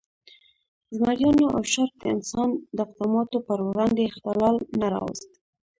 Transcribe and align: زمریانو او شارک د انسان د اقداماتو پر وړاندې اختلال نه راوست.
زمریانو 0.97 1.45
او 1.55 1.61
شارک 1.71 1.93
د 1.99 2.03
انسان 2.15 2.49
د 2.75 2.77
اقداماتو 2.85 3.37
پر 3.47 3.59
وړاندې 3.69 4.09
اختلال 4.11 4.55
نه 4.79 4.87
راوست. 4.93 5.29